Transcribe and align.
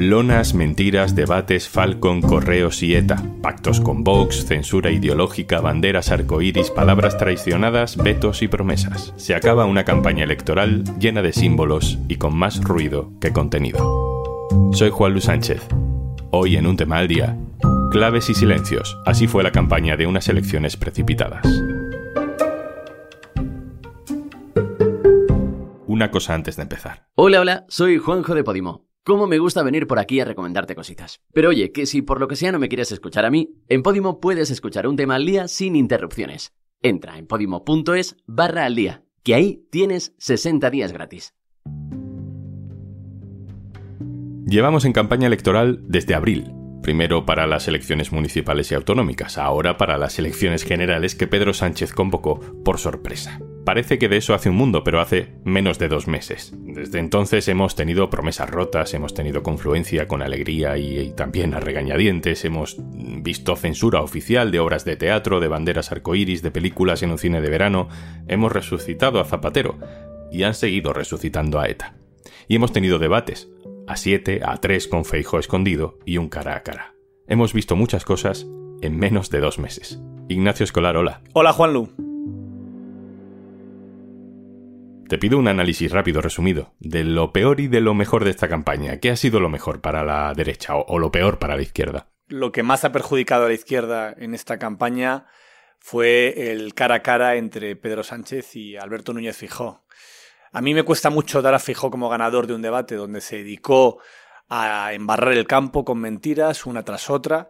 Lonas, 0.00 0.54
mentiras, 0.54 1.14
debates, 1.14 1.68
Falcon, 1.68 2.22
correos 2.22 2.82
y 2.82 2.94
ETA, 2.94 3.22
pactos 3.42 3.82
con 3.82 4.02
Vox, 4.02 4.46
censura 4.46 4.90
ideológica, 4.90 5.60
banderas 5.60 6.10
arcoíris, 6.10 6.70
palabras 6.70 7.18
traicionadas, 7.18 7.98
vetos 7.98 8.40
y 8.40 8.48
promesas. 8.48 9.12
Se 9.16 9.34
acaba 9.34 9.66
una 9.66 9.84
campaña 9.84 10.24
electoral 10.24 10.84
llena 10.98 11.20
de 11.20 11.34
símbolos 11.34 11.98
y 12.08 12.16
con 12.16 12.34
más 12.34 12.64
ruido 12.64 13.12
que 13.20 13.32
contenido. 13.32 14.22
Soy 14.72 14.88
Juan 14.88 15.12
Luis 15.12 15.24
Sánchez. 15.24 15.66
Hoy 16.30 16.56
en 16.56 16.66
un 16.66 16.78
tema 16.78 16.96
al 16.96 17.08
día, 17.08 17.36
claves 17.90 18.30
y 18.30 18.34
silencios. 18.34 18.96
Así 19.04 19.26
fue 19.26 19.42
la 19.42 19.52
campaña 19.52 19.98
de 19.98 20.06
unas 20.06 20.28
elecciones 20.28 20.78
precipitadas. 20.78 21.46
Una 25.86 26.10
cosa 26.10 26.34
antes 26.34 26.56
de 26.56 26.62
empezar. 26.62 27.06
Hola, 27.16 27.40
hola, 27.40 27.66
soy 27.68 27.98
Juanjo 27.98 28.34
de 28.34 28.44
Podimo. 28.44 28.89
Cómo 29.02 29.26
me 29.26 29.38
gusta 29.38 29.62
venir 29.62 29.86
por 29.86 29.98
aquí 29.98 30.20
a 30.20 30.26
recomendarte 30.26 30.74
cositas. 30.74 31.20
Pero 31.32 31.48
oye, 31.48 31.72
que 31.72 31.86
si 31.86 32.02
por 32.02 32.20
lo 32.20 32.28
que 32.28 32.36
sea 32.36 32.52
no 32.52 32.58
me 32.58 32.68
quieres 32.68 32.92
escuchar 32.92 33.24
a 33.24 33.30
mí, 33.30 33.54
en 33.68 33.82
Podimo 33.82 34.20
puedes 34.20 34.50
escuchar 34.50 34.86
un 34.86 34.96
tema 34.96 35.14
al 35.14 35.24
día 35.24 35.48
sin 35.48 35.74
interrupciones. 35.74 36.52
Entra 36.82 37.18
en 37.18 37.26
podimo.es 37.26 38.16
barra 38.26 38.66
al 38.66 38.74
día, 38.74 39.02
que 39.22 39.34
ahí 39.34 39.66
tienes 39.70 40.14
60 40.18 40.70
días 40.70 40.92
gratis. 40.92 41.34
Llevamos 44.46 44.84
en 44.84 44.92
campaña 44.92 45.28
electoral 45.28 45.80
desde 45.86 46.14
abril, 46.14 46.52
primero 46.82 47.24
para 47.24 47.46
las 47.46 47.68
elecciones 47.68 48.12
municipales 48.12 48.70
y 48.70 48.74
autonómicas, 48.74 49.38
ahora 49.38 49.78
para 49.78 49.96
las 49.96 50.18
elecciones 50.18 50.64
generales 50.64 51.14
que 51.14 51.26
Pedro 51.26 51.54
Sánchez 51.54 51.92
convocó 51.92 52.40
por 52.64 52.78
sorpresa. 52.78 53.40
Parece 53.64 53.98
que 53.98 54.08
de 54.08 54.16
eso 54.16 54.34
hace 54.34 54.48
un 54.48 54.56
mundo, 54.56 54.82
pero 54.84 55.00
hace 55.00 55.34
menos 55.44 55.78
de 55.78 55.88
dos 55.88 56.08
meses. 56.08 56.54
Desde 56.56 56.98
entonces 56.98 57.46
hemos 57.48 57.76
tenido 57.76 58.08
promesas 58.08 58.48
rotas, 58.48 58.94
hemos 58.94 59.12
tenido 59.12 59.42
confluencia 59.42 60.08
con 60.08 60.22
alegría 60.22 60.78
y, 60.78 61.10
también 61.10 61.54
a 61.54 61.60
regañadientes, 61.60 62.44
hemos 62.44 62.76
visto 62.78 63.56
censura 63.56 64.00
oficial 64.00 64.50
de 64.50 64.60
obras 64.60 64.84
de 64.84 64.96
teatro, 64.96 65.40
de 65.40 65.48
banderas 65.48 65.92
arcoíris, 65.92 66.42
de 66.42 66.50
películas 66.50 67.02
en 67.02 67.10
un 67.10 67.18
cine 67.18 67.40
de 67.40 67.50
verano, 67.50 67.88
hemos 68.28 68.50
resucitado 68.50 69.20
a 69.20 69.24
Zapatero 69.24 69.78
y 70.32 70.44
han 70.44 70.54
seguido 70.54 70.92
resucitando 70.92 71.60
a 71.60 71.68
ETA. 71.68 71.94
Y 72.48 72.56
hemos 72.56 72.72
tenido 72.72 72.98
debates, 72.98 73.50
a 73.86 73.96
siete, 73.96 74.40
a 74.42 74.56
tres 74.56 74.88
con 74.88 75.04
Feijo 75.04 75.38
escondido 75.38 75.98
y 76.06 76.16
un 76.16 76.28
cara 76.28 76.56
a 76.56 76.62
cara. 76.62 76.94
Hemos 77.28 77.52
visto 77.52 77.76
muchas 77.76 78.04
cosas 78.04 78.46
en 78.80 78.98
menos 78.98 79.30
de 79.30 79.40
dos 79.40 79.58
meses. 79.58 80.00
Ignacio 80.28 80.64
Escolar, 80.64 80.96
hola. 80.96 81.22
Hola, 81.32 81.52
Juanlu. 81.52 82.09
Te 85.10 85.18
pido 85.18 85.38
un 85.38 85.48
análisis 85.48 85.90
rápido, 85.90 86.20
resumido, 86.20 86.72
de 86.78 87.02
lo 87.02 87.32
peor 87.32 87.58
y 87.58 87.66
de 87.66 87.80
lo 87.80 87.94
mejor 87.94 88.22
de 88.22 88.30
esta 88.30 88.46
campaña. 88.48 88.98
¿Qué 88.98 89.10
ha 89.10 89.16
sido 89.16 89.40
lo 89.40 89.48
mejor 89.48 89.80
para 89.80 90.04
la 90.04 90.32
derecha 90.34 90.76
o, 90.76 91.00
lo 91.00 91.10
peor 91.10 91.40
para 91.40 91.56
la 91.56 91.62
izquierda? 91.62 92.06
Lo 92.28 92.52
que 92.52 92.62
más 92.62 92.84
ha 92.84 92.92
perjudicado 92.92 93.46
a 93.46 93.48
la 93.48 93.54
izquierda 93.54 94.14
en 94.16 94.34
esta 94.34 94.60
campaña 94.60 95.26
fue 95.80 96.52
el 96.52 96.74
cara 96.74 96.94
a 96.94 97.02
cara 97.02 97.34
entre 97.34 97.74
Pedro 97.74 98.04
Sánchez 98.04 98.54
y 98.54 98.76
Alberto 98.76 99.12
Núñez 99.12 99.36
Fijó. 99.36 99.84
A 100.52 100.60
mí 100.60 100.74
me 100.74 100.84
cuesta 100.84 101.10
mucho 101.10 101.42
dar 101.42 101.54
a 101.54 101.58
Fijó 101.58 101.90
como 101.90 102.08
ganador 102.08 102.46
de 102.46 102.54
un 102.54 102.62
debate 102.62 102.94
donde 102.94 103.20
se 103.20 103.38
dedicó 103.38 103.98
a 104.48 104.92
embarrar 104.92 105.32
el 105.32 105.48
campo 105.48 105.84
con 105.84 105.98
mentiras 105.98 106.66
una 106.66 106.84
tras 106.84 107.10
otra, 107.10 107.48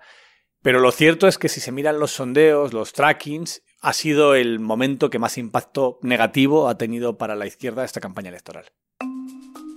pero 0.63 0.81
lo 0.81 0.93
cierto 0.93 1.29
es 1.29 1.37
que 1.37 1.51
si 1.51 1.61
se 1.61 1.73
miran 1.73 1.99
los 1.99 2.13
sondeos, 2.13 2.73
los 2.73 2.95
trackings, 2.95 3.63
ha 3.81 3.93
sido 3.93 4.35
el 4.35 4.61
momento 4.61 5.11
que 5.11 5.19
más 5.19 5.39
impacto 5.39 5.99
negativo 6.03 6.69
ha 6.69 6.77
tenido 6.77 7.17
para 7.17 7.35
la 7.35 7.47
izquierda 7.47 7.85
esta 7.85 8.01
campaña 8.01 8.29
electoral. 8.29 8.67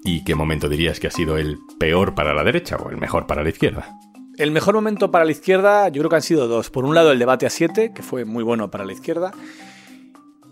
¿Y 0.03 0.25
qué 0.25 0.35
momento 0.35 0.67
dirías 0.67 0.99
que 0.99 1.07
ha 1.07 1.11
sido 1.11 1.37
el 1.37 1.57
peor 1.79 2.13
para 2.13 2.33
la 2.33 2.43
derecha 2.43 2.75
o 2.75 2.89
el 2.89 2.97
mejor 2.97 3.25
para 3.25 3.43
la 3.43 3.49
izquierda? 3.49 3.97
El 4.37 4.51
mejor 4.51 4.75
momento 4.75 5.11
para 5.11 5.23
la 5.23 5.31
izquierda 5.31 5.87
yo 5.87 6.01
creo 6.01 6.09
que 6.09 6.15
han 6.17 6.21
sido 6.21 6.47
dos. 6.47 6.69
Por 6.69 6.83
un 6.83 6.95
lado 6.95 7.11
el 7.11 7.19
debate 7.19 7.45
a 7.45 7.49
7, 7.49 7.93
que 7.93 8.03
fue 8.03 8.25
muy 8.25 8.43
bueno 8.43 8.69
para 8.69 8.83
la 8.83 8.91
izquierda. 8.91 9.31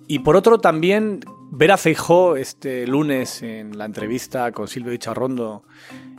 Y 0.07 0.19
por 0.19 0.37
otro 0.37 0.59
también 0.59 1.19
ver 1.51 1.71
a 1.71 1.77
Feijó 1.77 2.37
este 2.37 2.87
lunes 2.87 3.41
en 3.41 3.77
la 3.77 3.85
entrevista 3.85 4.51
con 4.53 4.67
Silvio 4.67 4.91
Dicharrondo 4.91 5.63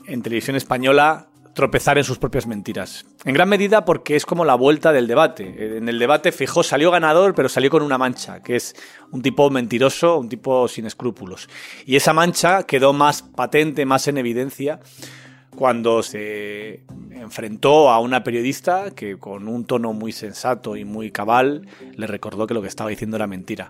en 0.07 0.23
televisión 0.23 0.57
española 0.57 1.32
tropezar 1.55 1.99
en 1.99 2.05
sus 2.05 2.19
propias 2.19 2.47
mentiras. 2.47 3.05
En 3.25 3.35
gran 3.35 3.49
medida 3.49 3.85
porque 3.85 4.17
es 4.17 4.27
como 4.27 4.45
la 4.45 4.55
vuelta 4.55 4.93
del 4.93 5.07
debate. 5.07 5.77
En 5.77 5.89
el 5.89 5.99
debate 5.99 6.33
Fijó 6.33 6.63
salió 6.63 6.91
ganador, 6.91 7.35
pero 7.35 7.49
salió 7.49 7.71
con 7.71 7.83
una 7.83 7.99
mancha, 7.99 8.43
que 8.43 8.57
es 8.57 8.75
un 9.11 9.23
tipo 9.23 9.51
mentiroso, 9.51 10.19
un 10.19 10.29
tipo 10.29 10.67
sin 10.69 10.87
escrúpulos. 10.87 11.49
Y 11.87 11.97
esa 11.97 12.13
mancha 12.13 12.65
quedó 12.65 12.93
más 12.93 13.23
patente, 13.23 13.85
más 13.85 14.09
en 14.09 14.19
evidencia 14.19 14.81
cuando 15.55 16.03
se 16.03 16.83
enfrentó 17.11 17.91
a 17.91 18.01
una 18.01 18.25
periodista 18.25 18.91
que 18.93 19.19
con 19.19 19.49
un 19.49 19.67
tono 19.67 19.93
muy 19.93 20.13
sensato 20.13 20.77
y 20.77 20.85
muy 20.85 21.11
cabal 21.11 21.69
le 21.95 22.07
recordó 22.07 22.47
que 22.47 22.55
lo 22.55 22.63
que 22.63 22.69
estaba 22.69 22.89
diciendo 22.89 23.17
era 23.17 23.27
mentira 23.27 23.69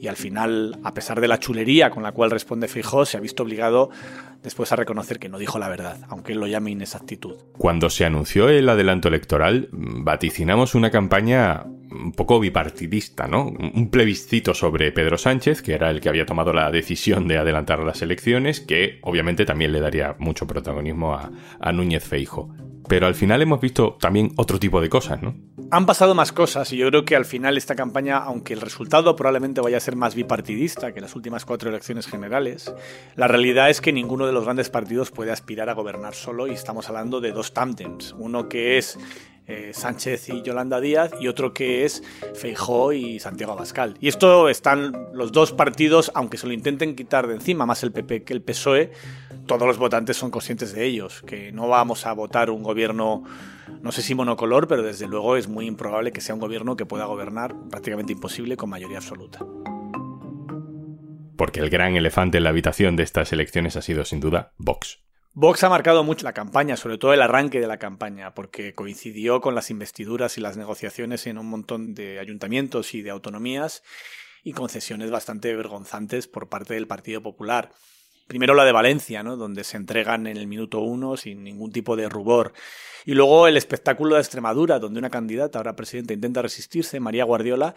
y 0.00 0.08
al 0.08 0.16
final, 0.16 0.78
a 0.84 0.94
pesar 0.94 1.20
de 1.20 1.28
la 1.28 1.38
chulería 1.38 1.90
con 1.90 2.02
la 2.02 2.12
cual 2.12 2.30
responde 2.30 2.68
Fijó, 2.68 3.04
se 3.04 3.16
ha 3.16 3.20
visto 3.20 3.42
obligado 3.42 3.90
después 4.42 4.70
a 4.72 4.76
reconocer 4.76 5.18
que 5.18 5.28
no 5.28 5.38
dijo 5.38 5.58
la 5.58 5.68
verdad, 5.68 5.98
aunque 6.08 6.32
él 6.32 6.38
lo 6.38 6.46
llame 6.46 6.70
inexactitud. 6.70 7.36
Cuando 7.56 7.90
se 7.90 8.04
anunció 8.04 8.48
el 8.48 8.68
adelanto 8.68 9.08
electoral, 9.08 9.68
vaticinamos 9.72 10.74
una 10.74 10.90
campaña 10.90 11.64
un 11.90 12.12
poco 12.12 12.38
bipartidista, 12.38 13.26
¿no? 13.26 13.46
Un 13.46 13.90
plebiscito 13.90 14.54
sobre 14.54 14.92
Pedro 14.92 15.18
Sánchez, 15.18 15.62
que 15.62 15.74
era 15.74 15.90
el 15.90 16.00
que 16.00 16.08
había 16.08 16.26
tomado 16.26 16.52
la 16.52 16.70
decisión 16.70 17.26
de 17.28 17.38
adelantar 17.38 17.80
las 17.80 18.02
elecciones, 18.02 18.60
que 18.60 18.98
obviamente 19.02 19.44
también 19.44 19.72
le 19.72 19.80
daría 19.80 20.14
mucho 20.18 20.46
protagonismo 20.46 21.14
a, 21.14 21.30
a 21.60 21.72
Núñez 21.72 22.04
Feijo. 22.04 22.54
Pero 22.88 23.06
al 23.06 23.14
final 23.14 23.42
hemos 23.42 23.60
visto 23.60 23.96
también 24.00 24.32
otro 24.36 24.58
tipo 24.58 24.80
de 24.80 24.88
cosas, 24.88 25.22
¿no? 25.22 25.34
Han 25.70 25.84
pasado 25.84 26.14
más 26.14 26.32
cosas 26.32 26.72
y 26.72 26.78
yo 26.78 26.88
creo 26.88 27.04
que 27.04 27.14
al 27.14 27.26
final 27.26 27.58
esta 27.58 27.74
campaña, 27.74 28.16
aunque 28.16 28.54
el 28.54 28.62
resultado 28.62 29.14
probablemente 29.14 29.60
vaya 29.60 29.76
a 29.76 29.80
ser 29.80 29.96
más 29.96 30.14
bipartidista 30.14 30.92
que 30.92 31.02
las 31.02 31.14
últimas 31.14 31.44
cuatro 31.44 31.68
elecciones 31.68 32.06
generales, 32.06 32.72
la 33.16 33.28
realidad 33.28 33.68
es 33.68 33.82
que 33.82 33.92
ninguno 33.92 34.26
de 34.26 34.32
los 34.32 34.44
grandes 34.44 34.70
partidos 34.70 35.10
puede 35.10 35.30
aspirar 35.30 35.68
a 35.68 35.74
gobernar 35.74 36.14
solo 36.14 36.46
y 36.46 36.52
estamos 36.52 36.88
hablando 36.88 37.20
de 37.20 37.32
dos 37.32 37.52
tandems. 37.52 38.14
Uno 38.18 38.48
que 38.48 38.78
es 38.78 38.98
eh, 39.48 39.72
Sánchez 39.72 40.28
y 40.28 40.42
Yolanda 40.42 40.78
Díaz 40.78 41.10
y 41.20 41.26
otro 41.26 41.54
que 41.54 41.86
es 41.86 42.02
Feijó 42.34 42.92
y 42.92 43.18
Santiago 43.18 43.52
Abascal. 43.52 43.96
Y 43.98 44.08
esto 44.08 44.50
están 44.50 45.08
los 45.14 45.32
dos 45.32 45.52
partidos, 45.52 46.12
aunque 46.14 46.36
se 46.36 46.46
lo 46.46 46.52
intenten 46.52 46.94
quitar 46.94 47.26
de 47.26 47.34
encima, 47.34 47.64
más 47.64 47.82
el 47.82 47.90
PP 47.90 48.24
que 48.24 48.34
el 48.34 48.42
PSOE, 48.42 48.92
todos 49.48 49.66
los 49.66 49.78
votantes 49.78 50.16
son 50.16 50.30
conscientes 50.30 50.72
de 50.72 50.84
ellos, 50.84 51.22
que 51.26 51.50
no 51.50 51.66
vamos 51.66 52.06
a 52.06 52.12
votar 52.12 52.50
un 52.50 52.62
gobierno, 52.62 53.24
no 53.82 53.90
sé 53.90 54.02
si 54.02 54.14
monocolor, 54.14 54.68
pero 54.68 54.84
desde 54.84 55.08
luego 55.08 55.36
es 55.36 55.48
muy 55.48 55.66
improbable 55.66 56.12
que 56.12 56.20
sea 56.20 56.36
un 56.36 56.40
gobierno 56.40 56.76
que 56.76 56.86
pueda 56.86 57.06
gobernar, 57.06 57.56
prácticamente 57.68 58.12
imposible, 58.12 58.56
con 58.56 58.70
mayoría 58.70 58.98
absoluta. 58.98 59.40
Porque 61.36 61.60
el 61.60 61.70
gran 61.70 61.96
elefante 61.96 62.38
en 62.38 62.44
la 62.44 62.50
habitación 62.50 62.94
de 62.94 63.02
estas 63.02 63.32
elecciones 63.32 63.76
ha 63.76 63.82
sido 63.82 64.04
sin 64.04 64.20
duda 64.20 64.52
Vox. 64.58 65.00
Vox 65.34 65.62
ha 65.64 65.68
marcado 65.68 66.04
mucho 66.04 66.24
la 66.24 66.32
campaña, 66.32 66.76
sobre 66.76 66.98
todo 66.98 67.12
el 67.12 67.22
arranque 67.22 67.60
de 67.60 67.66
la 67.66 67.78
campaña, 67.78 68.34
porque 68.34 68.74
coincidió 68.74 69.40
con 69.40 69.54
las 69.54 69.70
investiduras 69.70 70.36
y 70.36 70.40
las 70.40 70.56
negociaciones 70.56 71.26
en 71.26 71.38
un 71.38 71.46
montón 71.46 71.94
de 71.94 72.18
ayuntamientos 72.18 72.94
y 72.94 73.02
de 73.02 73.10
autonomías 73.10 73.82
y 74.44 74.52
concesiones 74.52 75.10
bastante 75.10 75.54
vergonzantes 75.54 76.26
por 76.26 76.48
parte 76.48 76.74
del 76.74 76.86
Partido 76.86 77.22
Popular. 77.22 77.72
Primero 78.28 78.54
la 78.54 78.64
de 78.66 78.72
Valencia, 78.72 79.22
¿no? 79.22 79.36
donde 79.36 79.64
se 79.64 79.78
entregan 79.78 80.26
en 80.26 80.36
el 80.36 80.46
minuto 80.46 80.80
uno 80.80 81.16
sin 81.16 81.42
ningún 81.42 81.72
tipo 81.72 81.96
de 81.96 82.10
rubor. 82.10 82.52
Y 83.06 83.14
luego 83.14 83.48
el 83.48 83.56
espectáculo 83.56 84.14
de 84.14 84.20
Extremadura, 84.20 84.78
donde 84.78 84.98
una 84.98 85.08
candidata, 85.08 85.58
ahora 85.58 85.74
presidenta, 85.74 86.12
intenta 86.12 86.42
resistirse, 86.42 87.00
María 87.00 87.24
Guardiola, 87.24 87.74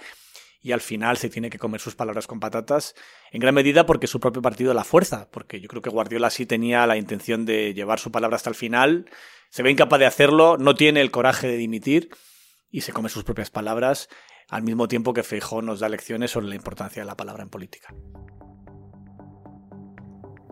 y 0.62 0.74
al 0.74 0.82
final 0.82 1.16
se 1.16 1.30
tiene 1.30 1.50
que 1.50 1.58
comer 1.58 1.80
sus 1.80 1.96
palabras 1.96 2.28
con 2.28 2.42
patatas, 2.42 2.96
en 3.32 3.40
gran 3.40 3.56
medida 3.56 3.86
porque 3.86 4.08
su 4.08 4.20
propio 4.20 4.42
partido 4.42 4.74
la 4.74 4.84
fuerza, 4.84 5.30
porque 5.32 5.62
yo 5.62 5.70
creo 5.70 5.82
que 5.82 5.90
Guardiola 5.90 6.30
sí 6.30 6.46
tenía 6.46 6.86
la 6.86 6.98
intención 6.98 7.46
de 7.46 7.74
llevar 7.74 8.00
su 8.00 8.12
palabra 8.12 8.36
hasta 8.36 8.50
el 8.50 8.56
final, 8.56 9.10
se 9.50 9.64
ve 9.64 9.72
incapaz 9.72 10.00
de 10.00 10.06
hacerlo, 10.06 10.58
no 10.58 10.76
tiene 10.76 11.00
el 11.00 11.12
coraje 11.12 11.48
de 11.48 11.56
dimitir 11.56 12.10
y 12.70 12.82
se 12.82 12.92
come 12.92 13.08
sus 13.08 13.24
propias 13.24 13.50
palabras, 13.50 14.10
al 14.50 14.64
mismo 14.64 14.90
tiempo 14.90 15.14
que 15.14 15.24
Feijó 15.24 15.62
nos 15.62 15.80
da 15.80 15.88
lecciones 15.88 16.32
sobre 16.32 16.48
la 16.48 16.56
importancia 16.56 17.02
de 17.02 17.08
la 17.08 17.16
palabra 17.16 17.42
en 17.42 17.50
política. 17.50 17.96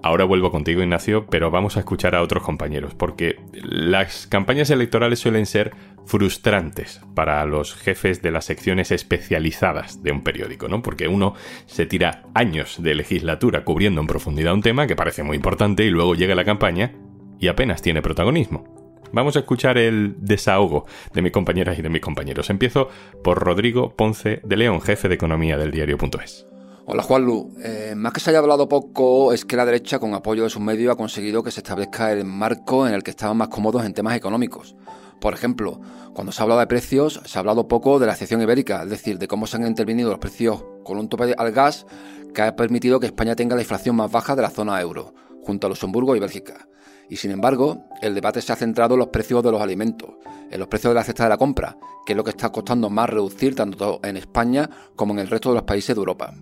Ahora 0.01 0.24
vuelvo 0.24 0.50
contigo, 0.50 0.81
Ignacio, 0.81 1.25
pero 1.30 1.51
vamos 1.51 1.75
a 1.75 1.81
escuchar 1.81 2.16
a 2.16 2.22
otros 2.22 2.44
compañeros, 2.44 2.94
porque 2.96 3.38
las 3.51 4.28
campañas 4.28 4.69
electorales 4.69 5.19
suelen 5.19 5.46
ser 5.46 5.74
frustrantes 6.06 7.01
para 7.16 7.44
los 7.46 7.75
jefes 7.75 8.22
de 8.22 8.31
las 8.31 8.46
secciones 8.46 8.92
especializadas 8.92 10.01
de 10.01 10.12
un 10.12 10.24
periódico, 10.24 10.69
¿no? 10.69 10.81
Porque 10.81 11.07
uno 11.07 11.34
se 11.66 11.86
tira 11.86 12.24
años 12.34 12.81
de 12.81 12.96
legislatura 12.96 13.66
cubriendo 13.66 14.00
en 14.00 14.07
profundidad 14.07 14.54
un 14.54 14.62
tema 14.62 14.88
que 14.88 14.96
parece 14.96 15.24
muy 15.24 15.36
importante 15.36 15.84
y 15.84 15.90
luego 15.90 16.16
llega 16.16 16.34
la 16.34 16.46
campaña 16.46 16.94
y 17.38 17.48
apenas 17.48 17.81
tiene 17.81 18.01
protagonismo. 18.01 18.80
Vamos 19.12 19.36
a 19.36 19.40
escuchar 19.40 19.78
el 19.78 20.16
desahogo 20.19 20.86
de 21.13 21.22
mis 21.22 21.31
compañeras 21.31 21.78
y 21.78 21.81
de 21.81 21.90
mis 21.90 22.01
compañeros. 22.01 22.50
Empiezo 22.50 22.90
por 23.24 23.40
Rodrigo 23.40 23.96
Ponce 23.96 24.40
de 24.44 24.57
León, 24.57 24.81
jefe 24.81 25.10
de 25.10 25.16
economía 25.16 25.57
del 25.57 25.72
diario.es. 25.72 26.46
Hola 26.91 27.03
Juanlu, 27.03 27.53
eh, 27.62 27.94
más 27.95 28.13
que 28.13 28.19
se 28.19 28.31
haya 28.31 28.39
hablado 28.39 28.68
poco 28.68 29.31
es 29.31 29.45
que 29.45 29.56
la 29.56 29.63
derecha 29.63 30.00
con 30.00 30.15
apoyo 30.15 30.41
de 30.41 30.50
sus 30.50 30.59
medios 30.59 30.91
ha 30.91 30.95
conseguido 30.95 31.44
que 31.44 31.51
se 31.51 31.59
establezca 31.59 32.12
el 32.12 32.25
marco 32.25 32.88
en 32.88 32.95
el 32.95 33.03
que 33.03 33.12
estaban 33.12 33.38
más 33.38 33.50
cómodos 33.50 33.86
en 33.86 33.94
temas 33.94 34.15
económicos. 34.15 34.75
Por 35.21 35.36
ejemplo, 35.36 35.80
cuando 36.15 36.31
se 36.31 36.41
ha 36.41 36.44
hablado 36.44 36.62
de 36.62 36.65
precios, 36.65 37.21
se 37.25 37.38
ha 37.38 37.41
hablado 37.41 37.68
poco 37.68 38.00
de 38.00 38.07
la 38.07 38.13
excepción 38.13 38.41
ibérica, 38.41 38.81
es 38.81 38.89
decir, 38.89 39.19
de 39.19 39.27
cómo 39.27 39.45
se 39.45 39.57
han 39.57 39.68
intervenido 39.68 40.09
los 40.09 40.18
precios 40.18 40.63
con 40.83 40.97
un 40.97 41.09
tope 41.09 41.36
al 41.38 41.51
gas 41.51 41.86
que 42.33 42.41
ha 42.41 42.56
permitido 42.56 43.00
que 43.00 43.06
España 43.06 43.36
tenga 43.36 43.56
la 43.56 43.62
inflación 43.62 43.95
más 43.95 44.12
baja 44.12 44.36
de 44.36 44.41
la 44.41 44.50
zona 44.50 44.81
euro, 44.81 45.13
junto 45.44 45.68
a 45.68 45.69
Luxemburgo 45.69 46.15
y 46.15 46.19
Bélgica. 46.19 46.68
Y 47.07 47.18
sin 47.18 47.30
embargo, 47.30 47.86
el 48.01 48.15
debate 48.15 48.41
se 48.41 48.51
ha 48.51 48.56
centrado 48.56 48.95
en 48.95 49.01
los 49.01 49.09
precios 49.09 49.44
de 49.44 49.51
los 49.51 49.62
alimentos, 49.62 50.09
en 50.50 50.57
los 50.57 50.68
precios 50.68 50.89
de 50.89 50.95
la 50.95 51.03
cesta 51.03 51.25
de 51.25 51.30
la 51.30 51.38
compra, 51.38 51.77
que 52.03 52.13
es 52.13 52.18
lo 52.18 52.24
que 52.24 52.31
está 52.31 52.51
costando 52.51 52.89
más 52.89 53.12
reducir 53.12 53.53
tanto 53.53 54.00
en 54.03 54.18
España 54.18 54.68
como 54.95 55.13
en 55.13 55.19
el 55.19 55.27
resto 55.27 55.50
de 55.50 55.56
los 55.56 55.65
países 55.65 55.95
de 55.95 56.00
Europa. 56.00 56.33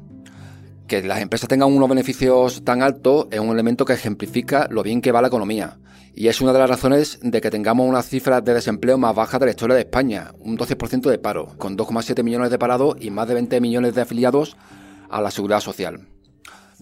Que 0.88 1.04
las 1.04 1.22
empresas 1.22 1.50
tengan 1.50 1.74
unos 1.74 1.90
beneficios 1.90 2.64
tan 2.64 2.82
altos 2.82 3.28
es 3.30 3.42
un 3.42 3.50
elemento 3.50 3.84
que 3.84 3.94
ejemplifica 3.94 4.68
lo 4.72 4.84
bien 4.84 5.02
que 5.02 5.12
va 5.12 5.22
la 5.22 5.28
economía. 5.28 5.80
Y 6.16 6.30
es 6.30 6.40
una 6.40 6.54
de 6.54 6.60
las 6.60 6.70
razones 6.70 7.20
de 7.22 7.42
que 7.42 7.52
tengamos 7.52 7.88
una 7.88 8.02
cifra 8.02 8.40
de 8.40 8.54
desempleo 8.54 8.98
más 8.98 9.14
baja 9.14 9.38
de 9.38 9.48
la 9.48 9.52
historia 9.52 9.76
de 9.76 9.82
España, 9.82 10.32
un 10.40 10.58
12% 10.58 11.10
de 11.10 11.20
paro, 11.20 11.54
con 11.58 11.78
2,7 11.78 12.24
millones 12.24 12.52
de 12.52 12.58
parados 12.58 12.96
y 13.00 13.12
más 13.12 13.28
de 13.28 13.34
20 13.34 13.60
millones 13.60 13.96
de 13.96 14.02
afiliados 14.02 14.56
a 15.10 15.22
la 15.22 15.30
seguridad 15.30 15.60
social. 15.60 16.08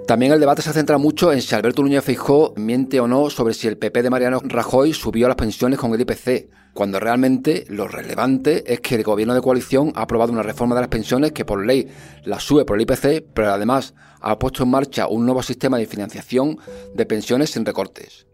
También 0.04 0.34
el 0.34 0.42
debate 0.42 0.62
se 0.62 0.74
centra 0.74 0.98
mucho 0.98 1.32
en 1.32 1.42
si 1.42 1.56
Alberto 1.56 1.82
Núñez 1.82 2.04
Feijó 2.04 2.54
miente 2.58 3.00
o 3.00 3.08
no 3.08 3.30
sobre 3.30 3.54
si 3.54 3.68
el 3.68 3.78
PP 3.78 4.04
de 4.04 4.10
Mariano 4.10 4.42
Rajoy 4.44 4.94
subió 4.94 5.30
las 5.30 5.38
pensiones 5.38 5.80
con 5.80 5.94
el 5.94 6.02
IPC, 6.02 6.50
cuando 6.74 7.00
realmente 7.00 7.64
lo 7.70 7.88
relevante 7.88 8.74
es 8.74 8.82
que 8.82 8.96
el 8.96 9.04
gobierno 9.04 9.34
de 9.34 9.42
coalición 9.42 9.94
ha 9.96 10.02
aprobado 10.02 10.34
una 10.34 10.44
reforma 10.44 10.76
de 10.76 10.82
las 10.82 10.90
pensiones 10.90 11.32
que 11.32 11.46
por 11.46 11.66
ley 11.66 11.88
las 12.26 12.44
sube 12.44 12.66
por 12.66 12.76
el 12.76 12.82
IPC, 12.82 13.26
pero 13.34 13.54
además 13.54 13.94
ha 14.20 14.38
puesto 14.38 14.64
en 14.64 14.70
marcha 14.70 15.08
un 15.08 15.26
nuevo 15.26 15.42
sistema 15.42 15.78
de 15.78 15.86
financiación 15.86 16.60
de 16.94 17.06
pensiones 17.06 17.52
sin 17.52 17.66
recortes. 17.66 18.28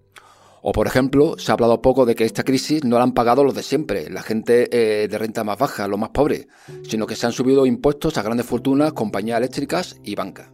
O 0.64 0.72
por 0.72 0.88
ejemplo, 0.88 1.38
se 1.38 1.52
ha 1.52 1.54
hablado 1.54 1.84
poco 1.84 2.08
de 2.08 2.16
que 2.16 2.26
esta 2.26 2.44
crisis 2.44 2.84
no 2.84 2.98
la 2.98 3.04
han 3.04 3.14
pagado 3.14 3.44
los 3.44 3.54
de 3.54 3.62
siempre, 3.62 4.10
la 4.10 4.24
gente 4.24 4.68
eh, 4.72 5.08
de 5.08 5.18
renta 5.20 5.44
más 5.44 5.60
baja, 5.60 5.88
los 5.88 6.00
más 6.00 6.10
pobres, 6.10 6.48
sino 6.90 7.06
que 7.06 7.16
se 7.16 7.28
han 7.28 7.34
subido 7.34 7.68
impuestos 7.68 8.18
a 8.18 8.24
grandes 8.24 8.48
fortunas, 8.48 8.94
compañías 8.94 9.38
eléctricas 9.38 9.98
y 10.04 10.16
bancas. 10.16 10.50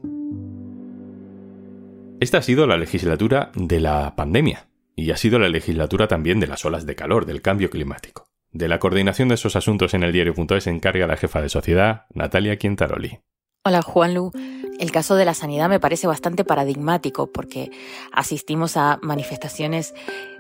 Esta 2.20 2.40
ha 2.40 2.42
sido 2.42 2.66
la 2.66 2.78
legislatura 2.78 3.52
de 3.54 3.80
la 3.80 4.16
pandemia 4.16 4.70
y 4.96 5.12
ha 5.12 5.18
sido 5.18 5.38
la 5.38 5.50
legislatura 5.50 6.08
también 6.08 6.40
de 6.40 6.48
las 6.48 6.66
olas 6.66 6.88
de 6.88 6.96
calor, 6.96 7.28
del 7.28 7.44
cambio 7.44 7.70
climático. 7.70 8.28
De 8.52 8.68
la 8.68 8.80
coordinación 8.80 9.30
de 9.30 9.36
esos 9.36 9.56
asuntos 9.56 9.94
en 9.94 10.02
el 10.02 10.12
diario.es 10.12 10.64
se 10.64 10.72
encarga 10.72 11.06
la 11.06 11.18
jefa 11.18 11.44
de 11.44 11.50
sociedad, 11.50 12.08
Natalia 12.16 12.58
Quintaroli. 12.58 13.20
Hola 13.64 13.84
Juanlu. 13.84 14.32
El 14.80 14.92
caso 14.92 15.16
de 15.16 15.26
la 15.26 15.34
sanidad 15.34 15.70
me 15.70 15.80
parece 15.80 16.06
bastante 16.06 16.44
paradigmático 16.44 17.28
porque 17.28 17.72
asistimos 18.12 18.78
a 18.78 19.00
manifestaciones 19.02 19.96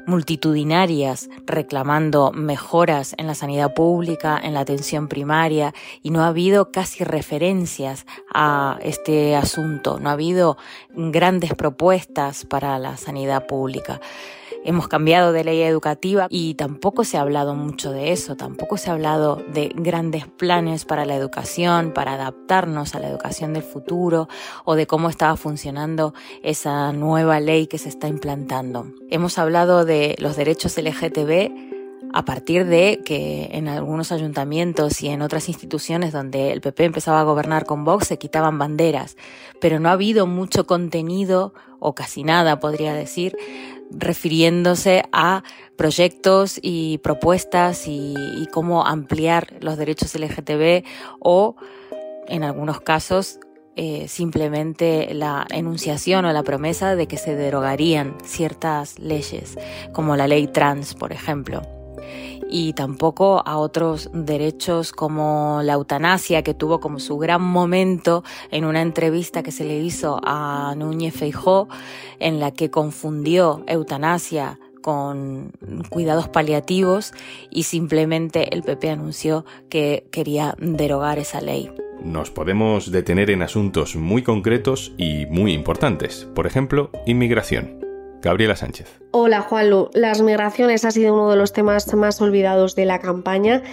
multitudinarias 0.05 1.29
reclamando 1.45 2.31
mejoras 2.31 3.15
en 3.17 3.27
la 3.27 3.35
sanidad 3.35 3.73
pública, 3.73 4.39
en 4.41 4.53
la 4.53 4.61
atención 4.61 5.07
primaria, 5.07 5.73
y 6.01 6.11
no 6.11 6.23
ha 6.23 6.27
habido 6.27 6.71
casi 6.71 7.03
referencias 7.03 8.05
a 8.33 8.77
este 8.81 9.35
asunto, 9.35 9.99
no 9.99 10.09
ha 10.09 10.13
habido 10.13 10.57
grandes 10.89 11.53
propuestas 11.55 12.45
para 12.45 12.79
la 12.79 12.95
sanidad 12.95 13.47
pública 13.47 13.99
hemos 14.63 14.87
cambiado 14.87 15.31
de 15.31 15.43
ley 15.43 15.61
educativa 15.61 16.27
y 16.29 16.55
tampoco 16.55 17.03
se 17.03 17.17
ha 17.17 17.21
hablado 17.21 17.55
mucho 17.55 17.91
de 17.91 18.11
eso, 18.11 18.35
tampoco 18.35 18.77
se 18.77 18.89
ha 18.89 18.93
hablado 18.93 19.43
de 19.53 19.71
grandes 19.75 20.27
planes 20.27 20.85
para 20.85 21.05
la 21.05 21.15
educación, 21.15 21.93
para 21.93 22.13
adaptarnos 22.13 22.95
a 22.95 22.99
la 22.99 23.09
educación 23.09 23.53
del 23.53 23.63
futuro 23.63 24.27
o 24.65 24.75
de 24.75 24.87
cómo 24.87 25.09
estaba 25.09 25.35
funcionando 25.37 26.13
esa 26.43 26.91
nueva 26.93 27.39
ley 27.39 27.67
que 27.67 27.77
se 27.77 27.89
está 27.89 28.07
implantando. 28.07 28.87
Hemos 29.09 29.37
hablado 29.37 29.85
de 29.85 30.15
los 30.19 30.35
derechos 30.35 30.77
LGTB 30.77 31.76
a 32.17 32.25
partir 32.25 32.65
de 32.65 33.03
que 33.05 33.47
en 33.51 33.67
algunos 33.67 34.11
ayuntamientos 34.11 35.03
y 35.03 35.09
en 35.09 35.21
otras 35.21 35.49
instituciones 35.49 36.11
donde 36.11 36.51
el 36.51 36.61
PP 36.61 36.85
empezaba 36.85 37.19
a 37.19 37.23
gobernar 37.23 37.67
con 37.67 37.85
Vox 37.85 38.07
se 38.07 38.17
quitaban 38.17 38.57
banderas, 38.57 39.17
pero 39.61 39.79
no 39.79 39.89
ha 39.89 39.91
habido 39.91 40.25
mucho 40.25 40.65
contenido, 40.65 41.53
o 41.77 41.93
casi 41.93 42.23
nada 42.23 42.59
podría 42.59 42.95
decir, 42.95 43.37
refiriéndose 43.91 45.03
a 45.11 45.43
proyectos 45.75 46.59
y 46.59 46.97
propuestas 47.03 47.83
y, 47.85 48.15
cómo 48.51 48.87
ampliar 48.87 49.53
los 49.59 49.77
derechos 49.77 50.15
LGTB 50.15 50.83
o, 51.19 51.55
en 52.27 52.43
algunos 52.43 52.81
casos, 52.81 53.39
eh, 53.75 54.07
simplemente 54.07 55.13
la 55.13 55.45
enunciación 55.51 56.25
o 56.25 56.33
la 56.33 56.41
promesa 56.41 56.95
de 56.95 57.07
que 57.07 57.17
se 57.17 57.35
derogarían 57.35 58.17
ciertas 58.23 58.97
leyes, 58.97 59.55
como 59.93 60.15
la 60.15 60.27
ley 60.27 60.47
trans, 60.47 60.95
por 60.95 61.13
ejemplo 61.13 61.76
y 62.49 62.73
tampoco 62.73 63.43
a 63.45 63.57
otros 63.57 64.09
derechos 64.13 64.91
como 64.91 65.61
la 65.63 65.73
eutanasia, 65.73 66.43
que 66.43 66.53
tuvo 66.53 66.79
como 66.79 66.99
su 66.99 67.17
gran 67.17 67.41
momento 67.41 68.23
en 68.51 68.65
una 68.65 68.81
entrevista 68.81 69.43
que 69.43 69.51
se 69.51 69.65
le 69.65 69.79
hizo 69.79 70.19
a 70.23 70.73
Núñez 70.77 71.15
Feijó, 71.15 71.67
en 72.19 72.39
la 72.39 72.51
que 72.51 72.69
confundió 72.69 73.63
eutanasia 73.67 74.59
con 74.81 75.51
cuidados 75.89 76.29
paliativos 76.29 77.11
y 77.49 77.63
simplemente 77.63 78.55
el 78.55 78.63
PP 78.63 78.89
anunció 78.89 79.45
que 79.69 80.07
quería 80.11 80.55
derogar 80.59 81.19
esa 81.19 81.41
ley. 81.41 81.69
Nos 82.01 82.31
podemos 82.31 82.91
detener 82.91 83.31
en 83.31 83.41
asuntos 83.41 83.95
muy 83.95 84.21
concretos 84.21 84.93
y 84.97 85.25
muy 85.25 85.51
importantes, 85.51 86.25
por 86.33 86.47
ejemplo, 86.47 86.91
inmigración. 87.05 87.86
Gabriela 88.27 88.57
Sánchez. 88.57 88.99
Hola 89.11 89.41
Juanlu, 89.41 89.89
las 89.93 90.21
migraciones 90.21 90.83
ha 90.83 90.91
sido 90.91 91.13
uno 91.13 91.29
de 91.29 91.37
los 91.37 91.53
temas 91.53 91.93
más 91.93 92.21
olvidados 92.21 92.75
de 92.75 92.83
la 92.83 92.99
campaña 92.99 93.63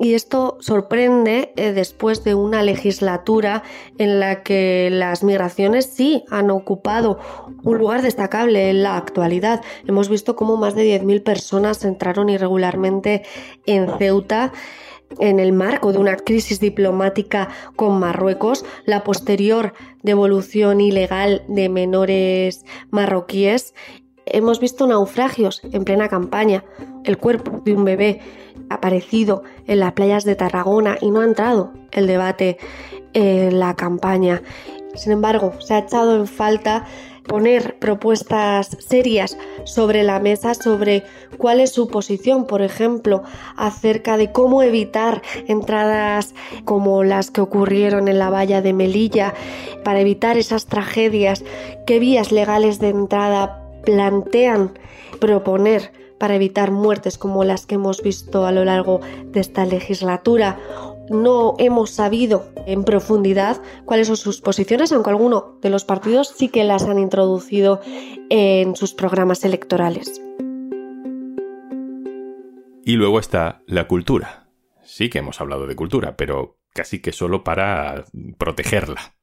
y 0.00 0.14
esto 0.14 0.56
sorprende 0.58 1.52
eh, 1.54 1.72
después 1.72 2.24
de 2.24 2.34
una 2.34 2.64
legislatura 2.64 3.62
en 3.98 4.18
la 4.18 4.42
que 4.42 4.88
las 4.90 5.22
migraciones 5.22 5.86
sí 5.86 6.24
han 6.30 6.50
ocupado 6.50 7.20
un 7.62 7.78
lugar 7.78 8.02
destacable 8.02 8.70
en 8.70 8.82
la 8.82 8.96
actualidad. 8.96 9.62
Hemos 9.86 10.08
visto 10.08 10.34
cómo 10.34 10.56
más 10.56 10.74
de 10.74 11.00
10.000 11.00 11.22
personas 11.22 11.84
entraron 11.84 12.28
irregularmente 12.28 13.22
en 13.66 13.86
Ceuta 13.98 14.52
en 15.18 15.40
el 15.40 15.52
marco 15.52 15.92
de 15.92 15.98
una 15.98 16.16
crisis 16.16 16.60
diplomática 16.60 17.48
con 17.76 17.98
Marruecos, 17.98 18.64
la 18.84 19.04
posterior 19.04 19.74
devolución 20.02 20.80
ilegal 20.80 21.42
de 21.48 21.68
menores 21.68 22.64
marroquíes, 22.90 23.74
hemos 24.26 24.60
visto 24.60 24.86
naufragios 24.86 25.60
en 25.72 25.84
plena 25.84 26.08
campaña, 26.08 26.64
el 27.04 27.18
cuerpo 27.18 27.62
de 27.64 27.74
un 27.74 27.84
bebé 27.84 28.20
aparecido 28.70 29.42
en 29.66 29.80
las 29.80 29.92
playas 29.92 30.24
de 30.24 30.36
Tarragona 30.36 30.96
y 31.00 31.10
no 31.10 31.20
ha 31.20 31.24
entrado 31.24 31.72
el 31.90 32.06
debate 32.06 32.58
en 33.12 33.58
la 33.58 33.74
campaña. 33.74 34.42
Sin 34.94 35.12
embargo, 35.12 35.54
se 35.60 35.74
ha 35.74 35.78
echado 35.78 36.16
en 36.16 36.26
falta 36.26 36.86
poner 37.26 37.78
propuestas 37.78 38.76
serias 38.80 39.36
sobre 39.64 40.02
la 40.02 40.20
mesa 40.20 40.54
sobre 40.54 41.04
cuál 41.38 41.60
es 41.60 41.72
su 41.72 41.88
posición, 41.88 42.46
por 42.46 42.62
ejemplo, 42.62 43.22
acerca 43.56 44.16
de 44.16 44.32
cómo 44.32 44.62
evitar 44.62 45.22
entradas 45.46 46.34
como 46.64 47.04
las 47.04 47.30
que 47.30 47.40
ocurrieron 47.40 48.08
en 48.08 48.18
la 48.18 48.30
valla 48.30 48.62
de 48.62 48.72
Melilla, 48.72 49.34
para 49.84 50.00
evitar 50.00 50.36
esas 50.38 50.66
tragedias, 50.66 51.44
qué 51.86 51.98
vías 51.98 52.32
legales 52.32 52.78
de 52.78 52.88
entrada 52.88 53.62
plantean 53.84 54.78
proponer 55.20 55.92
para 56.18 56.36
evitar 56.36 56.70
muertes 56.70 57.18
como 57.18 57.42
las 57.42 57.66
que 57.66 57.74
hemos 57.74 58.00
visto 58.00 58.46
a 58.46 58.52
lo 58.52 58.64
largo 58.64 59.00
de 59.24 59.40
esta 59.40 59.66
legislatura 59.66 60.56
no 61.12 61.54
hemos 61.58 61.90
sabido 61.90 62.46
en 62.66 62.84
profundidad 62.84 63.62
cuáles 63.84 64.08
son 64.08 64.16
sus 64.16 64.40
posiciones, 64.40 64.92
aunque 64.92 65.10
algunos 65.10 65.60
de 65.60 65.70
los 65.70 65.84
partidos 65.84 66.32
sí 66.36 66.48
que 66.48 66.64
las 66.64 66.84
han 66.84 66.98
introducido 66.98 67.80
en 68.30 68.74
sus 68.76 68.94
programas 68.94 69.44
electorales. 69.44 70.20
Y 72.84 72.96
luego 72.96 73.18
está 73.18 73.62
la 73.66 73.86
cultura. 73.86 74.48
Sí 74.82 75.08
que 75.08 75.18
hemos 75.18 75.40
hablado 75.40 75.66
de 75.66 75.76
cultura, 75.76 76.16
pero 76.16 76.58
casi 76.72 77.00
que 77.00 77.12
solo 77.12 77.44
para 77.44 78.04
protegerla. 78.38 79.14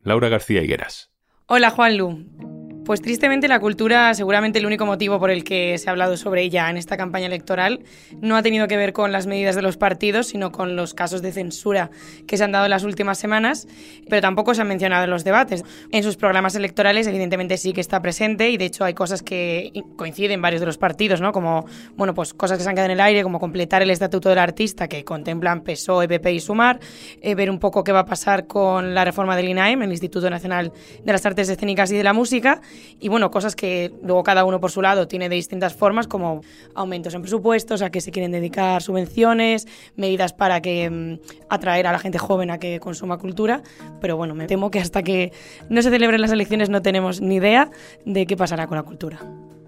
Laura 0.00 0.28
García 0.28 0.62
Higueras. 0.62 1.10
Hola 1.46 1.70
Juanlu. 1.70 2.57
Pues 2.88 3.02
tristemente 3.02 3.48
la 3.48 3.60
cultura, 3.60 4.14
seguramente 4.14 4.58
el 4.58 4.64
único 4.64 4.86
motivo 4.86 5.18
por 5.18 5.30
el 5.30 5.44
que 5.44 5.76
se 5.76 5.90
ha 5.90 5.92
hablado 5.92 6.16
sobre 6.16 6.40
ella 6.40 6.70
en 6.70 6.78
esta 6.78 6.96
campaña 6.96 7.26
electoral, 7.26 7.80
no 8.22 8.34
ha 8.34 8.42
tenido 8.42 8.66
que 8.66 8.78
ver 8.78 8.94
con 8.94 9.12
las 9.12 9.26
medidas 9.26 9.54
de 9.54 9.60
los 9.60 9.76
partidos, 9.76 10.28
sino 10.28 10.52
con 10.52 10.74
los 10.74 10.94
casos 10.94 11.20
de 11.20 11.30
censura 11.30 11.90
que 12.26 12.38
se 12.38 12.44
han 12.44 12.52
dado 12.52 12.64
en 12.64 12.70
las 12.70 12.84
últimas 12.84 13.18
semanas, 13.18 13.68
pero 14.08 14.22
tampoco 14.22 14.54
se 14.54 14.62
han 14.62 14.68
mencionado 14.68 15.04
en 15.04 15.10
los 15.10 15.22
debates. 15.22 15.64
En 15.92 16.02
sus 16.02 16.16
programas 16.16 16.54
electorales 16.54 17.06
evidentemente 17.06 17.58
sí 17.58 17.74
que 17.74 17.82
está 17.82 18.00
presente 18.00 18.48
y 18.48 18.56
de 18.56 18.64
hecho 18.64 18.84
hay 18.84 18.94
cosas 18.94 19.22
que 19.22 19.70
coinciden 19.96 20.40
varios 20.40 20.60
de 20.60 20.66
los 20.66 20.78
partidos, 20.78 21.20
¿no? 21.20 21.32
Como, 21.32 21.66
bueno, 21.94 22.14
pues 22.14 22.32
cosas 22.32 22.56
que 22.56 22.64
se 22.64 22.70
han 22.70 22.74
quedado 22.74 22.86
en 22.86 22.92
el 22.92 23.00
aire, 23.02 23.22
como 23.22 23.38
completar 23.38 23.82
el 23.82 23.90
estatuto 23.90 24.30
del 24.30 24.38
artista 24.38 24.88
que 24.88 25.04
contemplan 25.04 25.60
PSOE, 25.60 26.08
PP 26.08 26.32
y 26.32 26.40
Sumar, 26.40 26.80
eh, 27.20 27.34
ver 27.34 27.50
un 27.50 27.58
poco 27.58 27.84
qué 27.84 27.92
va 27.92 28.00
a 28.00 28.06
pasar 28.06 28.46
con 28.46 28.94
la 28.94 29.04
reforma 29.04 29.36
del 29.36 29.50
INAEM, 29.50 29.82
el 29.82 29.90
Instituto 29.90 30.30
Nacional 30.30 30.72
de 31.04 31.12
las 31.12 31.26
Artes 31.26 31.50
Escénicas 31.50 31.92
y 31.92 31.96
de 31.98 32.02
la 32.02 32.14
Música, 32.14 32.62
y 33.00 33.08
bueno, 33.08 33.30
cosas 33.30 33.56
que 33.56 33.92
luego 34.02 34.22
cada 34.22 34.44
uno 34.44 34.60
por 34.60 34.70
su 34.70 34.82
lado 34.82 35.08
tiene 35.08 35.28
de 35.28 35.36
distintas 35.36 35.74
formas, 35.74 36.06
como 36.06 36.42
aumentos 36.74 37.14
en 37.14 37.22
presupuestos, 37.22 37.82
a 37.82 37.90
que 37.90 38.00
se 38.00 38.10
quieren 38.10 38.32
dedicar 38.32 38.82
subvenciones, 38.82 39.66
medidas 39.96 40.32
para 40.32 40.60
que 40.60 40.90
mm, 40.90 41.18
atraer 41.48 41.86
a 41.86 41.92
la 41.92 41.98
gente 41.98 42.18
joven 42.18 42.50
a 42.50 42.58
que 42.58 42.80
consuma 42.80 43.18
cultura. 43.18 43.62
Pero 44.00 44.16
bueno, 44.16 44.34
me 44.34 44.46
temo 44.46 44.70
que 44.70 44.80
hasta 44.80 45.02
que 45.02 45.32
no 45.68 45.82
se 45.82 45.90
celebren 45.90 46.20
las 46.20 46.32
elecciones 46.32 46.68
no 46.70 46.82
tenemos 46.82 47.20
ni 47.20 47.36
idea 47.36 47.70
de 48.04 48.26
qué 48.26 48.36
pasará 48.36 48.66
con 48.66 48.76
la 48.76 48.82
cultura. 48.82 49.20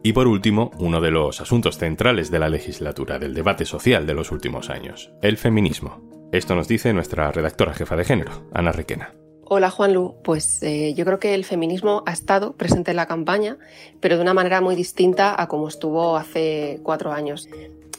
Y 0.03 0.15
por 0.15 0.27
último, 0.27 0.71
uno 0.79 1.01
de 1.01 1.11
los 1.11 1.41
asuntos 1.41 1.77
centrales 1.77 2.31
de 2.31 2.39
la 2.39 2.49
legislatura, 2.49 3.19
del 3.19 3.35
debate 3.35 3.67
social 3.67 4.07
de 4.07 4.15
los 4.15 4.33
últimos 4.33 4.71
años, 4.71 5.13
el 5.21 5.37
feminismo. 5.37 6.01
Esto 6.33 6.55
nos 6.55 6.69
dice 6.69 6.93
nuestra 6.95 7.31
redactora 7.33 7.75
jefa 7.75 7.97
de 7.97 8.05
género, 8.05 8.49
Ana 8.55 8.73
Requena. 8.73 9.20
Hola 9.53 9.69
Juanlu, 9.69 10.15
pues 10.23 10.63
eh, 10.63 10.95
yo 10.95 11.05
creo 11.05 11.19
que 11.19 11.35
el 11.35 11.45
feminismo 11.45 12.05
ha 12.07 12.13
estado 12.13 12.53
presente 12.53 12.93
en 12.93 12.97
la 12.97 13.07
campaña, 13.07 13.59
pero 13.99 14.15
de 14.15 14.23
una 14.23 14.33
manera 14.33 14.61
muy 14.61 14.77
distinta 14.77 15.35
a 15.37 15.49
como 15.49 15.67
estuvo 15.67 16.17
hace 16.17 16.79
cuatro 16.85 17.11
años. 17.11 17.49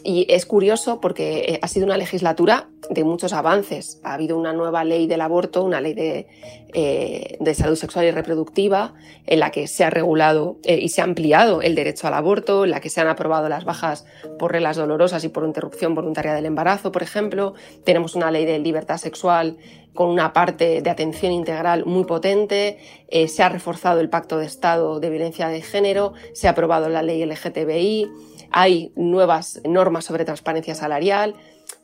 Y 0.04 0.26
es 0.30 0.46
curioso 0.46 1.00
porque 1.00 1.46
eh, 1.48 1.60
ha 1.62 1.68
sido 1.68 1.86
una 1.86 1.98
legislatura 1.98 2.70
de 2.90 3.04
muchos 3.04 3.34
avances. 3.34 4.00
Ha 4.04 4.16
habido 4.16 4.38
una 4.38 4.52
nueva 4.52 4.84
ley 4.84 5.06
del 5.06 5.22
aborto, 5.22 5.64
una 5.64 5.80
ley 5.80 5.94
de, 5.94 6.28
eh, 6.74 7.54
salud 7.54 7.76
sexual 7.76 8.06
y 8.06 8.12
reproductiva, 8.12 8.96
en 9.28 9.40
la 9.40 9.52
que 9.52 9.68
se 9.68 9.84
ha 9.84 9.90
regulado 9.90 10.58
eh, 10.64 10.80
y 10.82 10.90
se 10.90 11.02
ha 11.02 11.04
ampliado 11.04 11.62
el 11.62 11.76
derecho 11.76 12.08
al 12.08 12.16
aborto, 12.16 12.64
en 12.64 12.72
la 12.72 12.80
que 12.80 12.90
se 12.90 13.00
han 13.00 13.08
aprobado 13.08 13.48
las 13.48 13.64
bajas 13.64 14.06
por 14.40 14.52
reglas 14.52 14.78
dolorosas 14.78 15.24
y 15.24 15.30
por 15.30 15.46
interrupción 15.46 15.94
voluntaria 15.94 16.34
del 16.34 16.46
embarazo, 16.48 16.92
por 16.92 17.04
ejemplo. 17.04 17.54
Tenemos 17.84 18.16
una 18.16 18.32
ley 18.32 18.46
de 18.46 18.58
libertad 18.58 18.98
sexual 18.98 19.58
con 19.94 20.10
una 20.10 20.34
parte 20.34 20.82
de 20.82 20.90
atención 20.90 21.34
integral 21.34 21.86
muy 21.86 22.06
potente, 22.06 22.80
se 23.28 23.44
ha 23.44 23.50
reforzado 23.50 24.00
el 24.00 24.10
Pacto 24.10 24.38
de 24.38 24.46
Estado 24.46 25.02
de 25.02 25.10
Violencia 25.10 25.50
de 25.50 25.62
Género, 25.62 26.14
se 26.34 26.48
ha 26.48 26.52
aprobado 26.52 26.88
la 26.88 27.04
ley 27.04 27.26
LGTBI, 27.26 28.10
hay 28.52 28.92
nuevas 28.96 29.62
normas 29.64 30.06
sobre 30.06 30.26
transparencia 30.26 30.76
salarial 30.76 31.36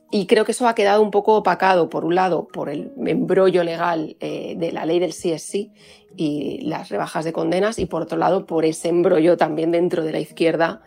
y 0.09 0.25
creo 0.25 0.45
que 0.45 0.53
eso 0.53 0.67
ha 0.67 0.75
quedado 0.75 1.01
un 1.01 1.11
poco 1.11 1.35
opacado, 1.35 1.89
por 1.89 2.05
un 2.05 2.15
lado, 2.15 2.47
por 2.47 2.69
el 2.69 2.91
embrollo 3.05 3.63
legal 3.63 4.15
eh, 4.19 4.55
de 4.57 4.71
la 4.71 4.85
ley 4.85 4.99
del 4.99 5.11
CSI 5.11 5.71
y 6.15 6.61
las 6.61 6.89
rebajas 6.89 7.25
de 7.25 7.33
condenas 7.33 7.77
y 7.77 7.85
por 7.85 8.01
otro 8.01 8.17
lado 8.17 8.45
por 8.45 8.63
ese 8.63 8.89
embrollo 8.89 9.35
también 9.37 9.71
dentro 9.71 10.03
de 10.03 10.11
la 10.13 10.19
izquierda 10.19 10.81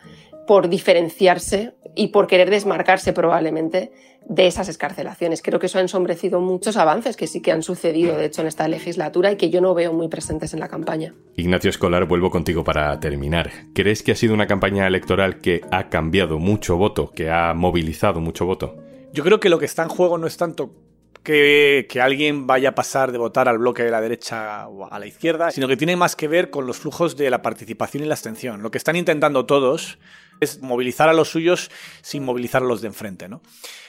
por 0.51 0.69
diferenciarse 0.69 1.75
y 1.95 2.09
por 2.09 2.27
querer 2.27 2.51
desmarcarse 2.51 3.13
probablemente 3.13 3.93
de 4.29 4.49
esas 4.49 4.69
escarcelaciones. 4.69 5.43
Creo 5.43 5.61
que 5.61 5.67
eso 5.67 5.79
ha 5.79 5.81
ensombrecido 5.81 6.41
muchos 6.41 6.77
avances 6.77 7.17
que 7.17 7.29
sí 7.29 7.41
que 7.41 7.53
han 7.53 7.63
sucedido, 7.63 8.19
de 8.19 8.25
hecho, 8.25 8.41
en 8.41 8.49
esta 8.49 8.67
legislatura 8.67 9.31
y 9.31 9.37
que 9.37 9.49
yo 9.49 9.61
no 9.61 9.75
veo 9.75 9.93
muy 9.93 10.09
presentes 10.09 10.53
en 10.53 10.59
la 10.59 10.67
campaña. 10.67 11.15
Ignacio 11.37 11.71
Escolar, 11.71 12.05
vuelvo 12.07 12.33
contigo 12.33 12.65
para 12.65 12.99
terminar. 12.99 13.49
¿Crees 13.77 14.03
que 14.03 14.11
ha 14.11 14.17
sido 14.17 14.35
una 14.35 14.49
campaña 14.49 14.89
electoral 14.89 15.39
que 15.39 15.61
ha 15.71 15.89
cambiado 15.89 16.41
mucho 16.41 16.77
voto, 16.77 17.13
que 17.13 17.31
ha 17.31 17.55
movilizado 17.55 18.21
mucho 18.21 18.45
voto? 18.45 18.75
Yo 19.13 19.23
creo 19.23 19.39
que 19.39 19.51
lo 19.51 19.61
que 19.61 19.67
está 19.67 19.85
en 19.85 19.89
juego 19.89 20.19
no 20.19 20.27
es 20.27 20.37
tanto 20.37 20.75
que, 21.23 21.87
que, 21.89 22.01
alguien 22.01 22.49
vaya 22.49 22.71
a 22.71 22.75
pasar 22.75 23.13
de 23.13 23.19
votar 23.19 23.49
al 23.49 23.59
bloque 23.59 23.85
de 23.85 23.93
la 23.93 24.01
derecha 24.01 24.67
o 24.67 24.93
a 24.93 24.99
la 24.99 25.07
izquierda, 25.07 25.53
sino 25.53 25.69
que 25.69 25.77
tiene 25.77 25.95
más 25.95 26.17
que 26.17 26.27
ver 26.27 26.51
con 26.51 26.67
los 26.67 26.79
flujos 26.79 27.17
de 27.17 27.31
la 27.31 27.41
participación 27.41 28.03
y 28.03 28.07
la 28.07 28.15
abstención. 28.15 28.63
Lo 28.63 28.73
que 28.73 28.79
están 28.79 28.97
intentando 28.97 29.47
todos 29.47 30.01
es 30.41 30.61
movilizar 30.61 31.09
a 31.09 31.13
los 31.13 31.29
suyos 31.29 31.71
sin 32.03 32.25
movilizar 32.25 32.63
a 32.63 32.67
los 32.67 32.81
de 32.81 32.89
enfrente. 32.89 33.29
¿no? 33.29 33.43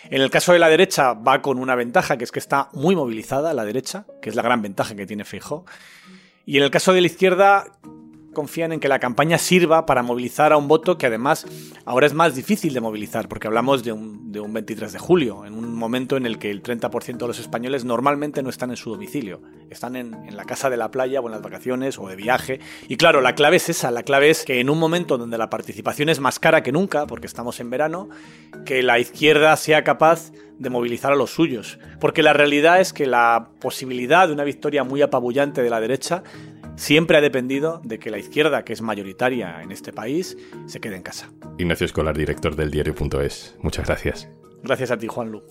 En 0.09 0.21
el 0.21 0.29
caso 0.29 0.53
de 0.53 0.59
la 0.59 0.69
derecha 0.69 1.13
va 1.13 1.41
con 1.41 1.57
una 1.57 1.75
ventaja, 1.75 2.17
que 2.17 2.23
es 2.23 2.31
que 2.31 2.39
está 2.39 2.69
muy 2.73 2.95
movilizada 2.95 3.53
la 3.53 3.65
derecha, 3.65 4.05
que 4.21 4.29
es 4.29 4.35
la 4.35 4.41
gran 4.41 4.61
ventaja 4.61 4.95
que 4.95 5.05
tiene 5.05 5.25
Feijóo. 5.25 5.65
Y 6.45 6.57
en 6.57 6.63
el 6.63 6.71
caso 6.71 6.93
de 6.93 7.01
la 7.01 7.07
izquierda 7.07 7.65
confían 8.33 8.71
en 8.71 8.79
que 8.79 8.87
la 8.87 8.99
campaña 8.99 9.37
sirva 9.37 9.85
para 9.85 10.03
movilizar 10.03 10.53
a 10.53 10.57
un 10.57 10.67
voto 10.67 10.97
que 10.97 11.07
además 11.07 11.45
ahora 11.85 12.07
es 12.07 12.13
más 12.13 12.35
difícil 12.35 12.73
de 12.73 12.81
movilizar, 12.81 13.27
porque 13.27 13.47
hablamos 13.47 13.83
de 13.83 13.91
un, 13.91 14.31
de 14.31 14.39
un 14.39 14.53
23 14.53 14.93
de 14.93 14.99
julio, 14.99 15.45
en 15.45 15.53
un 15.53 15.73
momento 15.75 16.17
en 16.17 16.25
el 16.25 16.39
que 16.39 16.51
el 16.51 16.63
30% 16.63 17.17
de 17.17 17.27
los 17.27 17.39
españoles 17.39 17.85
normalmente 17.85 18.43
no 18.43 18.49
están 18.49 18.69
en 18.69 18.77
su 18.77 18.91
domicilio, 18.91 19.41
están 19.69 19.95
en, 19.95 20.13
en, 20.13 20.37
la 20.37 20.45
casa 20.45 20.69
de 20.69 20.77
la 20.77 20.91
playa 20.91 21.19
o 21.19 21.25
en 21.25 21.31
las 21.31 21.41
vacaciones 21.41 21.97
o 21.97 22.07
de 22.07 22.15
viaje. 22.15 22.59
Y 22.87 22.97
claro, 22.97 23.21
la 23.21 23.35
clave 23.35 23.57
es 23.57 23.69
esa, 23.69 23.91
la 23.91 24.03
clave 24.03 24.29
es 24.29 24.45
que 24.45 24.59
en 24.59 24.69
un 24.69 24.79
momento 24.79 25.17
donde 25.17 25.37
la 25.37 25.49
participación 25.49 26.09
es 26.09 26.19
más 26.19 26.39
cara 26.39 26.63
que 26.63 26.71
nunca, 26.71 27.07
porque 27.07 27.27
estamos 27.27 27.59
en 27.59 27.69
verano, 27.69 28.09
que 28.65 28.83
la 28.83 28.99
izquierda 28.99 29.55
sea 29.57 29.83
capaz 29.83 30.31
de 30.61 30.69
movilizar 30.69 31.11
a 31.11 31.15
los 31.15 31.31
suyos. 31.31 31.79
Porque 31.99 32.21
la 32.21 32.33
realidad 32.33 32.79
es 32.79 32.93
que 32.93 33.07
la 33.07 33.49
posibilidad 33.59 34.27
de 34.27 34.33
una 34.33 34.43
victoria 34.43 34.83
muy 34.83 35.01
apabullante 35.01 35.63
de 35.63 35.69
la 35.69 35.81
derecha 35.81 36.23
siempre 36.81 37.15
ha 37.15 37.21
dependido 37.21 37.79
de 37.83 37.99
que 37.99 38.09
la 38.09 38.17
izquierda, 38.17 38.65
que 38.65 38.73
es 38.73 38.81
mayoritaria 38.81 39.61
en 39.61 39.71
este 39.71 39.93
país, 39.93 40.35
se 40.65 40.79
quede 40.79 40.95
en 40.95 41.03
casa. 41.03 41.31
Ignacio 41.59 41.85
Escolar, 41.85 42.17
director 42.17 42.55
del 42.55 42.71
diario.es. 42.71 43.55
Muchas 43.61 43.85
gracias. 43.85 44.27
Gracias 44.63 44.89
a 44.89 44.97
ti, 44.97 45.07
Juan 45.07 45.31
Lu. 45.31 45.43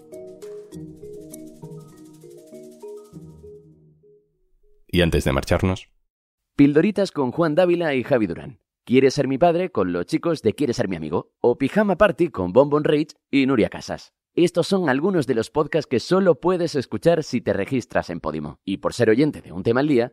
Y 4.89 5.03
antes 5.03 5.23
de 5.23 5.33
marcharnos. 5.33 5.89
Pildoritas 6.57 7.13
con 7.13 7.31
Juan 7.31 7.55
Dávila 7.55 7.95
y 7.95 8.03
Javi 8.03 8.27
Durán. 8.27 8.59
¿Quieres 8.85 9.15
ser 9.15 9.29
mi 9.29 9.39
padre? 9.39 9.71
con 9.71 9.93
los 9.93 10.07
chicos 10.07 10.43
de 10.43 10.55
Quieres 10.55 10.77
ser 10.77 10.89
mi 10.89 10.97
amigo. 10.97 11.31
O 11.41 11.59
Pijama 11.59 11.97
Party 11.97 12.31
con 12.31 12.53
Bonbon 12.53 12.83
Rage 12.83 13.15
y 13.31 13.47
Nuria 13.47 13.69
Casas. 13.69 14.15
Estos 14.35 14.67
son 14.67 14.89
algunos 14.89 15.29
de 15.29 15.35
los 15.35 15.51
podcasts 15.51 15.89
que 15.89 16.01
solo 16.01 16.41
puedes 16.41 16.75
escuchar 16.75 17.23
si 17.23 17.41
te 17.41 17.53
registras 17.53 18.11
en 18.11 18.19
Podimo. 18.19 18.59
Y 18.65 18.79
por 18.79 18.95
ser 18.95 19.11
oyente 19.11 19.43
de 19.43 19.53
un 19.53 19.63
tema 19.63 19.81
al 19.81 19.89
día, 19.89 20.13